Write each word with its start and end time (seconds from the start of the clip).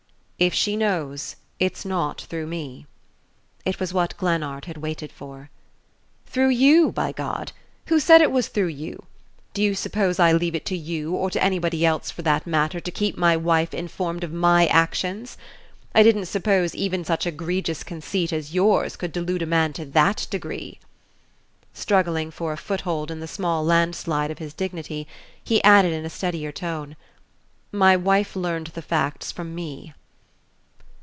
"If 0.43 0.55
she 0.55 0.75
knows, 0.75 1.35
it's 1.59 1.85
not 1.85 2.21
through 2.21 2.47
me." 2.47 2.87
It 3.63 3.79
was 3.79 3.93
what 3.93 4.17
Glennard 4.17 4.65
had 4.65 4.77
waited 4.77 5.11
for. 5.11 5.51
"Through 6.25 6.49
you, 6.49 6.91
by 6.91 7.11
God? 7.11 7.51
Who 7.89 7.99
said 7.99 8.21
it 8.21 8.31
was 8.31 8.47
through 8.47 8.69
you? 8.69 9.03
Do 9.53 9.61
you 9.61 9.75
suppose 9.75 10.17
I 10.19 10.31
leave 10.31 10.55
it 10.55 10.65
to 10.65 10.75
you, 10.75 11.11
or 11.13 11.29
to 11.29 11.43
anybody 11.43 11.85
else, 11.85 12.09
for 12.09 12.23
that 12.23 12.47
matter, 12.47 12.79
to 12.79 12.89
keep 12.91 13.19
my 13.19 13.37
wife 13.37 13.71
informed 13.71 14.23
of 14.23 14.33
my 14.33 14.65
actions? 14.65 15.37
I 15.93 16.01
didn't 16.01 16.25
suppose 16.25 16.73
even 16.73 17.05
such 17.05 17.27
egregious 17.27 17.83
conceit 17.83 18.33
as 18.33 18.51
yours 18.51 18.95
could 18.95 19.11
delude 19.11 19.43
a 19.43 19.45
man 19.45 19.73
to 19.73 19.85
that 19.85 20.25
degree!" 20.31 20.79
Struggling 21.71 22.31
for 22.31 22.51
a 22.51 22.57
foothold 22.57 23.11
in 23.11 23.19
the 23.19 23.27
small 23.27 23.63
landslide 23.63 24.31
of 24.31 24.39
his 24.39 24.55
dignity, 24.55 25.07
he 25.43 25.63
added, 25.63 25.93
in 25.93 26.03
a 26.03 26.09
steadier 26.09 26.51
tone, 26.51 26.95
"My 27.71 27.95
wife 27.95 28.35
learned 28.35 28.65
the 28.73 28.81
facts 28.81 29.31
from 29.31 29.53
me." 29.53 29.93